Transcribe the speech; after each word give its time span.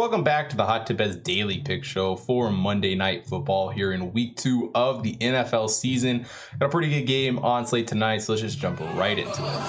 Welcome 0.00 0.24
back 0.24 0.48
to 0.48 0.56
the 0.56 0.64
Hot 0.64 0.86
Tip 0.86 0.96
Bets 0.96 1.16
Daily 1.16 1.58
Pick 1.58 1.84
Show 1.84 2.16
for 2.16 2.50
Monday 2.50 2.94
Night 2.94 3.26
Football 3.26 3.68
here 3.68 3.92
in 3.92 4.14
week 4.14 4.34
two 4.34 4.70
of 4.74 5.02
the 5.02 5.14
NFL 5.16 5.68
season. 5.68 6.24
Got 6.58 6.68
a 6.68 6.68
pretty 6.70 6.88
good 6.88 7.06
game 7.06 7.38
on 7.40 7.66
slate 7.66 7.86
tonight, 7.86 8.22
so 8.22 8.32
let's 8.32 8.40
just 8.40 8.58
jump 8.58 8.80
right 8.96 9.18
into 9.18 9.30
it. 9.30 9.60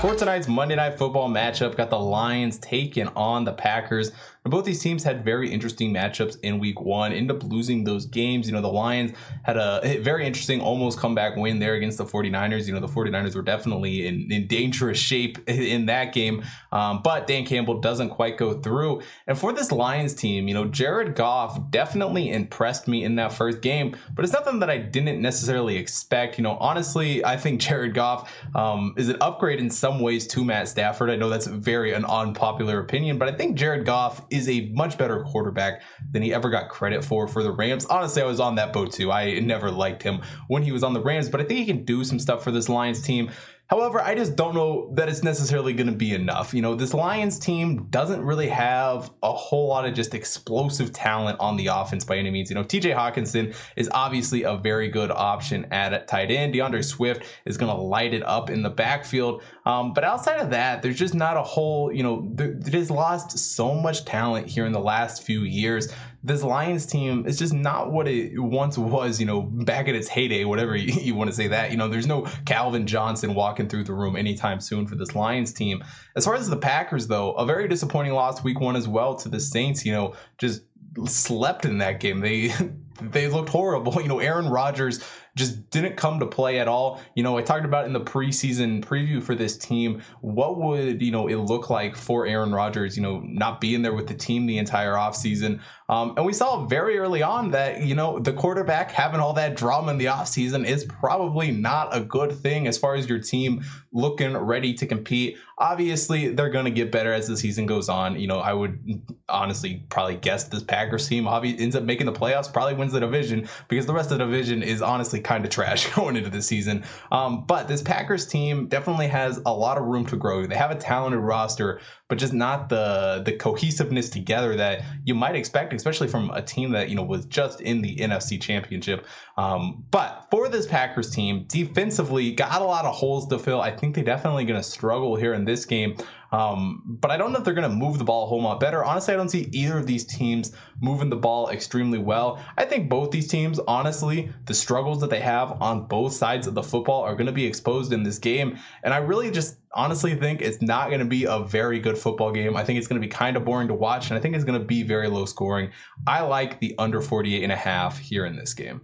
For 0.00 0.14
tonight's 0.14 0.46
Monday 0.46 0.76
Night 0.76 0.98
Football 0.98 1.30
matchup, 1.30 1.76
got 1.76 1.90
the 1.90 1.98
Lions 1.98 2.58
taking 2.58 3.08
on 3.16 3.42
the 3.42 3.54
Packers. 3.54 4.12
And 4.44 4.50
both 4.50 4.66
these 4.66 4.80
teams 4.80 5.02
had 5.02 5.24
very 5.24 5.50
interesting 5.50 5.92
matchups 5.92 6.36
in 6.42 6.58
week 6.58 6.78
one, 6.78 7.14
ended 7.14 7.34
up 7.34 7.42
losing 7.44 7.82
those 7.82 8.04
games. 8.04 8.46
You 8.46 8.52
know, 8.52 8.60
the 8.60 8.68
Lions 8.68 9.12
had 9.42 9.56
a 9.56 9.98
very 10.02 10.26
interesting 10.26 10.60
almost 10.60 10.98
comeback 10.98 11.36
win 11.36 11.58
there 11.58 11.74
against 11.74 11.96
the 11.96 12.04
49ers. 12.04 12.66
You 12.66 12.74
know, 12.74 12.80
the 12.80 12.86
49ers 12.86 13.34
were 13.34 13.42
definitely 13.42 14.06
in, 14.06 14.30
in 14.30 14.46
dangerous 14.46 14.98
shape 14.98 15.38
in 15.48 15.86
that 15.86 16.12
game, 16.12 16.44
um, 16.72 17.00
but 17.02 17.26
Dan 17.26 17.46
Campbell 17.46 17.80
doesn't 17.80 18.10
quite 18.10 18.36
go 18.36 18.60
through. 18.60 19.00
And 19.26 19.38
for 19.38 19.54
this 19.54 19.72
Lions 19.72 20.12
team, 20.12 20.46
you 20.46 20.52
know, 20.52 20.66
Jared 20.66 21.14
Goff 21.14 21.70
definitely 21.70 22.30
impressed 22.30 22.86
me 22.86 23.04
in 23.04 23.14
that 23.16 23.32
first 23.32 23.62
game, 23.62 23.96
but 24.14 24.26
it's 24.26 24.34
nothing 24.34 24.58
that 24.58 24.68
I 24.68 24.76
didn't 24.76 25.22
necessarily 25.22 25.78
expect. 25.78 26.36
You 26.36 26.44
know, 26.44 26.58
honestly, 26.60 27.24
I 27.24 27.38
think 27.38 27.62
Jared 27.62 27.94
Goff 27.94 28.30
um, 28.54 28.92
is 28.98 29.08
an 29.08 29.16
upgrade 29.22 29.58
in 29.58 29.70
some 29.70 30.00
ways 30.00 30.26
to 30.26 30.44
Matt 30.44 30.68
Stafford. 30.68 31.08
I 31.08 31.16
know 31.16 31.30
that's 31.30 31.46
very 31.46 31.94
an 31.94 32.04
unpopular 32.04 32.80
opinion, 32.80 33.16
but 33.16 33.28
I 33.28 33.32
think 33.32 33.56
Jared 33.56 33.86
Goff 33.86 34.20
is 34.34 34.48
a 34.48 34.70
much 34.72 34.98
better 34.98 35.22
quarterback 35.22 35.82
than 36.10 36.22
he 36.22 36.34
ever 36.34 36.50
got 36.50 36.68
credit 36.68 37.04
for 37.04 37.26
for 37.28 37.42
the 37.42 37.52
Rams. 37.52 37.84
Honestly, 37.86 38.22
I 38.22 38.26
was 38.26 38.40
on 38.40 38.56
that 38.56 38.72
boat 38.72 38.92
too. 38.92 39.10
I 39.10 39.38
never 39.40 39.70
liked 39.70 40.02
him 40.02 40.20
when 40.48 40.62
he 40.62 40.72
was 40.72 40.82
on 40.82 40.92
the 40.92 41.00
Rams, 41.00 41.28
but 41.28 41.40
I 41.40 41.44
think 41.44 41.60
he 41.60 41.66
can 41.66 41.84
do 41.84 42.04
some 42.04 42.18
stuff 42.18 42.44
for 42.44 42.50
this 42.50 42.68
Lions 42.68 43.02
team. 43.02 43.30
However, 43.68 43.98
I 43.98 44.14
just 44.14 44.36
don't 44.36 44.54
know 44.54 44.90
that 44.92 45.08
it's 45.08 45.22
necessarily 45.22 45.72
going 45.72 45.86
to 45.86 45.96
be 45.96 46.12
enough. 46.12 46.52
You 46.52 46.60
know, 46.60 46.74
this 46.74 46.92
Lions 46.92 47.38
team 47.38 47.86
doesn't 47.88 48.22
really 48.22 48.48
have 48.48 49.10
a 49.22 49.32
whole 49.32 49.68
lot 49.68 49.86
of 49.86 49.94
just 49.94 50.14
explosive 50.14 50.92
talent 50.92 51.40
on 51.40 51.56
the 51.56 51.68
offense 51.68 52.04
by 52.04 52.18
any 52.18 52.30
means. 52.30 52.50
You 52.50 52.56
know, 52.56 52.62
TJ 52.62 52.94
Hockenson 52.94 53.56
is 53.76 53.88
obviously 53.94 54.42
a 54.42 54.56
very 54.56 54.88
good 54.88 55.10
option 55.10 55.66
at 55.72 56.06
tight 56.06 56.30
end. 56.30 56.52
D'Andre 56.52 56.82
Swift 56.82 57.24
is 57.46 57.56
going 57.56 57.74
to 57.74 57.80
light 57.80 58.12
it 58.12 58.22
up 58.26 58.50
in 58.50 58.62
the 58.62 58.70
backfield. 58.70 59.42
Um, 59.64 59.94
but 59.94 60.04
outside 60.04 60.40
of 60.40 60.50
that, 60.50 60.82
there's 60.82 60.98
just 60.98 61.14
not 61.14 61.38
a 61.38 61.42
whole, 61.42 61.90
you 61.90 62.02
know, 62.02 62.30
it 62.38 62.74
has 62.74 62.90
lost 62.90 63.38
so 63.38 63.74
much 63.74 64.04
talent 64.04 64.46
here 64.46 64.66
in 64.66 64.72
the 64.72 64.80
last 64.80 65.22
few 65.22 65.40
years 65.40 65.88
this 66.24 66.42
Lions 66.42 66.86
team 66.86 67.26
is 67.26 67.38
just 67.38 67.52
not 67.52 67.92
what 67.92 68.08
it 68.08 68.38
once 68.38 68.78
was, 68.78 69.20
you 69.20 69.26
know, 69.26 69.42
back 69.42 69.88
in 69.88 69.94
its 69.94 70.08
heyday, 70.08 70.44
whatever 70.44 70.74
you, 70.76 70.92
you, 71.00 71.14
want 71.14 71.28
to 71.28 71.36
say 71.36 71.48
that. 71.48 71.70
You 71.70 71.76
know, 71.76 71.88
there's 71.88 72.06
no 72.06 72.22
Calvin 72.46 72.86
Johnson 72.86 73.34
walking 73.34 73.53
through 73.56 73.84
the 73.84 73.94
room 73.94 74.16
anytime 74.16 74.60
soon 74.60 74.86
for 74.86 74.94
this 74.94 75.14
Lions 75.14 75.52
team. 75.52 75.82
As 76.16 76.24
far 76.24 76.34
as 76.34 76.48
the 76.48 76.56
Packers, 76.56 77.06
though, 77.06 77.32
a 77.32 77.46
very 77.46 77.68
disappointing 77.68 78.12
loss 78.12 78.42
week 78.44 78.60
one 78.60 78.76
as 78.76 78.86
well 78.88 79.14
to 79.16 79.28
the 79.28 79.40
Saints, 79.40 79.84
you 79.84 79.92
know, 79.92 80.14
just 80.38 80.62
slept 81.06 81.64
in 81.64 81.78
that 81.78 82.00
game. 82.00 82.20
They 82.20 82.52
they 83.00 83.28
looked 83.28 83.48
horrible. 83.48 84.00
You 84.00 84.08
know, 84.08 84.18
Aaron 84.20 84.48
Rodgers 84.48 85.02
just 85.36 85.68
didn't 85.70 85.96
come 85.96 86.20
to 86.20 86.26
play 86.26 86.60
at 86.60 86.68
all. 86.68 87.00
You 87.14 87.22
know, 87.22 87.36
I 87.36 87.42
talked 87.42 87.64
about 87.64 87.86
in 87.86 87.92
the 87.92 88.00
preseason 88.00 88.84
preview 88.84 89.22
for 89.22 89.34
this 89.34 89.58
team, 89.58 90.02
what 90.20 90.58
would, 90.58 91.02
you 91.02 91.10
know, 91.10 91.26
it 91.26 91.36
look 91.36 91.70
like 91.70 91.96
for 91.96 92.26
Aaron 92.26 92.52
Rodgers, 92.52 92.96
you 92.96 93.02
know, 93.02 93.20
not 93.24 93.60
being 93.60 93.82
there 93.82 93.94
with 93.94 94.06
the 94.06 94.14
team 94.14 94.46
the 94.46 94.58
entire 94.58 94.94
offseason. 94.94 95.60
Um, 95.88 96.14
and 96.16 96.24
we 96.24 96.32
saw 96.32 96.64
very 96.64 96.98
early 96.98 97.22
on 97.22 97.50
that, 97.50 97.82
you 97.82 97.94
know, 97.94 98.18
the 98.18 98.32
quarterback 98.32 98.90
having 98.90 99.20
all 99.20 99.34
that 99.34 99.54
drama 99.56 99.92
in 99.92 99.98
the 99.98 100.06
offseason 100.06 100.64
is 100.64 100.84
probably 100.84 101.50
not 101.50 101.94
a 101.94 102.00
good 102.00 102.32
thing 102.32 102.66
as 102.66 102.78
far 102.78 102.94
as 102.94 103.08
your 103.08 103.18
team 103.18 103.62
looking 103.92 104.36
ready 104.36 104.72
to 104.74 104.86
compete. 104.86 105.36
Obviously, 105.58 106.28
they're 106.28 106.50
going 106.50 106.64
to 106.64 106.70
get 106.70 106.90
better 106.90 107.12
as 107.12 107.28
the 107.28 107.36
season 107.36 107.66
goes 107.66 107.88
on. 107.88 108.18
You 108.18 108.28
know, 108.28 108.38
I 108.38 108.52
would 108.54 109.02
honestly 109.28 109.84
probably 109.90 110.16
guess 110.16 110.44
this 110.44 110.62
Packers 110.62 111.06
team 111.06 111.28
obviously 111.28 111.62
ends 111.62 111.76
up 111.76 111.84
making 111.84 112.06
the 112.06 112.12
playoffs, 112.12 112.52
probably 112.52 112.74
wins 112.74 112.92
the 112.92 113.00
division 113.00 113.48
because 113.68 113.84
the 113.86 113.92
rest 113.92 114.10
of 114.10 114.18
the 114.18 114.24
division 114.24 114.62
is 114.62 114.80
honestly 114.80 115.20
kind 115.24 115.44
of 115.44 115.50
trash 115.50 115.86
going 115.94 116.16
into 116.16 116.30
the 116.30 116.42
season. 116.42 116.84
Um, 117.10 117.44
but 117.46 117.68
this 117.68 117.82
Packers 117.82 118.26
team 118.26 118.68
definitely 118.68 119.08
has 119.08 119.40
a 119.46 119.52
lot 119.52 119.78
of 119.78 119.84
room 119.84 120.06
to 120.06 120.16
grow. 120.16 120.46
They 120.46 120.56
have 120.56 120.70
a 120.70 120.76
talented 120.76 121.20
roster, 121.20 121.80
but 122.08 122.18
just 122.18 122.32
not 122.32 122.68
the 122.68 123.22
the 123.24 123.32
cohesiveness 123.32 124.10
together 124.10 124.56
that 124.56 124.82
you 125.04 125.14
might 125.14 125.34
expect, 125.34 125.72
especially 125.72 126.08
from 126.08 126.30
a 126.30 126.42
team 126.42 126.70
that 126.72 126.88
you 126.88 126.94
know 126.94 127.02
was 127.02 127.24
just 127.26 127.60
in 127.60 127.82
the 127.82 127.96
NFC 127.96 128.40
Championship. 128.40 129.06
Um, 129.36 129.84
but 129.90 130.26
for 130.30 130.48
this 130.48 130.66
Packers 130.66 131.10
team, 131.10 131.46
defensively 131.48 132.32
got 132.32 132.60
a 132.60 132.64
lot 132.64 132.84
of 132.84 132.94
holes 132.94 133.26
to 133.28 133.38
fill. 133.38 133.60
I 133.60 133.74
think 133.74 133.94
they're 133.94 134.04
definitely 134.04 134.44
going 134.44 134.60
to 134.60 134.68
struggle 134.68 135.16
here 135.16 135.34
in 135.34 135.44
this 135.44 135.64
game. 135.64 135.96
Um, 136.34 136.82
but 136.84 137.12
I 137.12 137.16
don't 137.16 137.30
know 137.30 137.38
if 137.38 137.44
they're 137.44 137.54
going 137.54 137.70
to 137.70 137.76
move 137.76 137.96
the 137.96 138.04
ball 138.04 138.24
a 138.24 138.26
whole 138.26 138.42
lot 138.42 138.58
better. 138.58 138.84
Honestly, 138.84 139.14
I 139.14 139.16
don't 139.16 139.28
see 139.28 139.48
either 139.52 139.78
of 139.78 139.86
these 139.86 140.04
teams 140.04 140.50
moving 140.80 141.08
the 141.08 141.16
ball 141.16 141.48
extremely 141.50 141.98
well. 141.98 142.40
I 142.58 142.64
think 142.64 142.88
both 142.88 143.12
these 143.12 143.28
teams, 143.28 143.60
honestly, 143.68 144.32
the 144.46 144.54
struggles 144.54 145.00
that 145.02 145.10
they 145.10 145.20
have 145.20 145.62
on 145.62 145.86
both 145.86 146.12
sides 146.12 146.48
of 146.48 146.54
the 146.54 146.62
football 146.62 147.02
are 147.02 147.14
going 147.14 147.28
to 147.28 147.32
be 147.32 147.44
exposed 147.44 147.92
in 147.92 148.02
this 148.02 148.18
game. 148.18 148.58
And 148.82 148.92
I 148.92 148.96
really 148.96 149.30
just 149.30 149.58
honestly 149.74 150.16
think 150.16 150.42
it's 150.42 150.60
not 150.60 150.88
going 150.88 150.98
to 150.98 151.06
be 151.06 151.22
a 151.22 151.38
very 151.38 151.78
good 151.78 151.96
football 151.96 152.32
game. 152.32 152.56
I 152.56 152.64
think 152.64 152.78
it's 152.78 152.88
going 152.88 153.00
to 153.00 153.06
be 153.06 153.12
kind 153.12 153.36
of 153.36 153.44
boring 153.44 153.68
to 153.68 153.74
watch, 153.74 154.10
and 154.10 154.18
I 154.18 154.20
think 154.20 154.34
it's 154.34 154.44
going 154.44 154.58
to 154.58 154.66
be 154.66 154.82
very 154.82 155.06
low 155.06 155.26
scoring. 155.26 155.70
I 156.04 156.22
like 156.22 156.58
the 156.58 156.74
under 156.78 157.00
48 157.00 157.44
and 157.44 157.52
a 157.52 157.56
half 157.56 157.96
here 157.96 158.26
in 158.26 158.34
this 158.34 158.54
game 158.54 158.80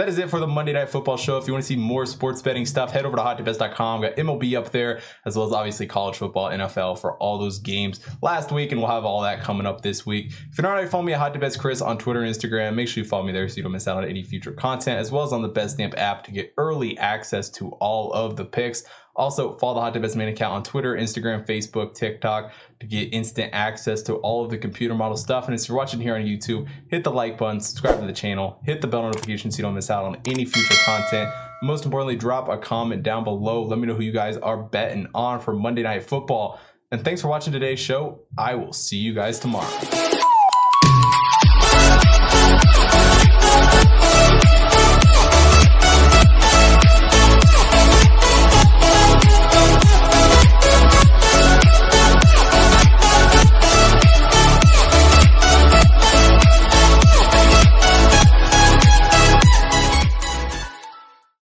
that 0.00 0.08
is 0.08 0.18
it 0.18 0.28
for 0.28 0.40
the 0.40 0.46
Monday 0.46 0.72
Night 0.72 0.88
Football 0.88 1.16
show. 1.16 1.38
If 1.38 1.46
you 1.46 1.52
want 1.52 1.62
to 1.62 1.68
see 1.68 1.76
more 1.76 2.04
sports 2.04 2.42
betting 2.42 2.66
stuff, 2.66 2.90
head 2.90 3.04
over 3.04 3.16
to 3.16 3.22
hottipbets.com. 3.22 4.02
Got 4.02 4.16
MLB 4.16 4.58
up 4.58 4.70
there, 4.72 5.00
as 5.24 5.36
well 5.36 5.46
as 5.46 5.52
obviously 5.52 5.86
college 5.86 6.16
football, 6.16 6.50
NFL 6.50 6.98
for 6.98 7.16
all 7.18 7.38
those 7.38 7.58
games 7.58 8.00
last 8.20 8.50
week, 8.50 8.72
and 8.72 8.80
we'll 8.80 8.90
have 8.90 9.04
all 9.04 9.22
that 9.22 9.40
coming 9.40 9.66
up 9.66 9.82
this 9.82 10.04
week. 10.04 10.32
If 10.50 10.58
you're 10.58 10.62
not 10.62 10.72
already 10.72 10.88
following 10.88 11.06
me 11.06 11.12
at 11.12 11.20
Hot 11.20 11.32
to 11.32 11.58
Chris 11.58 11.80
on 11.80 11.98
Twitter 11.98 12.22
and 12.22 12.34
Instagram, 12.34 12.74
make 12.74 12.88
sure 12.88 13.04
you 13.04 13.08
follow 13.08 13.24
me 13.24 13.32
there 13.32 13.48
so 13.48 13.56
you 13.56 13.62
don't 13.62 13.72
miss 13.72 13.86
out 13.86 13.98
on 13.98 14.04
any 14.08 14.22
future 14.22 14.52
content, 14.52 14.98
as 14.98 15.12
well 15.12 15.22
as 15.22 15.32
on 15.32 15.42
the 15.42 15.50
BetStamp 15.50 15.96
app 15.96 16.24
to 16.24 16.32
get 16.32 16.52
early 16.58 16.98
access 16.98 17.48
to 17.50 17.68
all 17.80 18.12
of 18.12 18.36
the 18.36 18.44
picks. 18.44 18.84
Also, 19.16 19.56
follow 19.58 19.74
the 19.74 19.80
Hot 19.80 19.94
Tip 19.94 20.14
main 20.16 20.28
account 20.28 20.54
on 20.54 20.62
Twitter, 20.62 20.96
Instagram, 20.96 21.46
Facebook, 21.46 21.94
TikTok 21.94 22.52
to 22.80 22.86
get 22.86 23.14
instant 23.14 23.50
access 23.52 24.02
to 24.02 24.14
all 24.16 24.44
of 24.44 24.50
the 24.50 24.58
computer 24.58 24.94
model 24.94 25.16
stuff. 25.16 25.46
And 25.46 25.54
if 25.54 25.68
you're 25.68 25.76
watching 25.76 26.00
here 26.00 26.16
on 26.16 26.22
YouTube, 26.22 26.68
hit 26.88 27.04
the 27.04 27.10
like 27.10 27.38
button, 27.38 27.60
subscribe 27.60 28.00
to 28.00 28.06
the 28.06 28.12
channel, 28.12 28.58
hit 28.64 28.80
the 28.80 28.88
bell 28.88 29.02
notification 29.02 29.52
so 29.52 29.58
you 29.58 29.62
don't 29.62 29.74
miss 29.74 29.90
out 29.90 30.04
on 30.04 30.16
any 30.24 30.44
future 30.44 30.74
content. 30.84 31.30
Most 31.62 31.84
importantly, 31.84 32.16
drop 32.16 32.48
a 32.48 32.58
comment 32.58 33.02
down 33.02 33.24
below. 33.24 33.62
Let 33.62 33.78
me 33.78 33.86
know 33.86 33.94
who 33.94 34.02
you 34.02 34.12
guys 34.12 34.36
are 34.36 34.56
betting 34.56 35.06
on 35.14 35.40
for 35.40 35.54
Monday 35.54 35.82
Night 35.82 36.02
Football. 36.02 36.58
And 36.90 37.04
thanks 37.04 37.20
for 37.20 37.28
watching 37.28 37.52
today's 37.52 37.80
show. 37.80 38.20
I 38.36 38.54
will 38.54 38.72
see 38.72 38.98
you 38.98 39.14
guys 39.14 39.38
tomorrow. 39.38 40.13